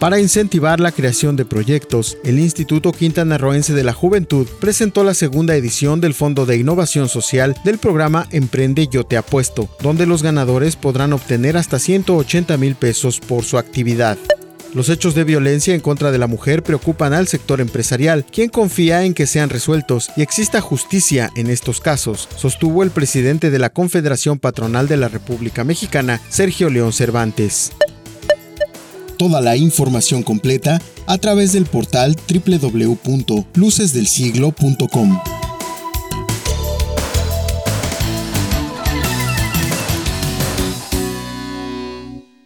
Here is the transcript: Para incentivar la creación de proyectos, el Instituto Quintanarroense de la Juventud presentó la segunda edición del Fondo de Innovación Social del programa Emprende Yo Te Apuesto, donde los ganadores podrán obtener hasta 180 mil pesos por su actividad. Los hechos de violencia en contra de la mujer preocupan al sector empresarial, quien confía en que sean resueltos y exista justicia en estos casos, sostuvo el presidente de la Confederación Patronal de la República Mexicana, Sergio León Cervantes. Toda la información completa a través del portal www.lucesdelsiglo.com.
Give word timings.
Para 0.00 0.20
incentivar 0.20 0.80
la 0.80 0.92
creación 0.92 1.34
de 1.36 1.46
proyectos, 1.46 2.18
el 2.24 2.38
Instituto 2.38 2.92
Quintanarroense 2.92 3.72
de 3.72 3.84
la 3.84 3.94
Juventud 3.94 4.46
presentó 4.60 5.02
la 5.02 5.14
segunda 5.14 5.54
edición 5.56 6.02
del 6.02 6.12
Fondo 6.12 6.44
de 6.44 6.58
Innovación 6.58 7.08
Social 7.08 7.56
del 7.64 7.78
programa 7.78 8.26
Emprende 8.30 8.86
Yo 8.88 9.04
Te 9.04 9.16
Apuesto, 9.16 9.70
donde 9.80 10.04
los 10.04 10.22
ganadores 10.22 10.76
podrán 10.76 11.14
obtener 11.14 11.56
hasta 11.56 11.78
180 11.78 12.58
mil 12.58 12.74
pesos 12.74 13.18
por 13.18 13.44
su 13.44 13.56
actividad. 13.56 14.18
Los 14.74 14.88
hechos 14.88 15.14
de 15.14 15.22
violencia 15.22 15.72
en 15.72 15.80
contra 15.80 16.10
de 16.10 16.18
la 16.18 16.26
mujer 16.26 16.64
preocupan 16.64 17.12
al 17.12 17.28
sector 17.28 17.60
empresarial, 17.60 18.26
quien 18.26 18.48
confía 18.50 19.04
en 19.04 19.14
que 19.14 19.28
sean 19.28 19.48
resueltos 19.50 20.10
y 20.16 20.22
exista 20.22 20.60
justicia 20.60 21.30
en 21.36 21.48
estos 21.48 21.80
casos, 21.80 22.28
sostuvo 22.36 22.82
el 22.82 22.90
presidente 22.90 23.52
de 23.52 23.60
la 23.60 23.70
Confederación 23.70 24.40
Patronal 24.40 24.88
de 24.88 24.96
la 24.96 25.06
República 25.08 25.62
Mexicana, 25.62 26.20
Sergio 26.28 26.70
León 26.70 26.92
Cervantes. 26.92 27.70
Toda 29.16 29.40
la 29.40 29.54
información 29.56 30.24
completa 30.24 30.82
a 31.06 31.18
través 31.18 31.52
del 31.52 31.66
portal 31.66 32.16
www.lucesdelsiglo.com. 32.28 35.20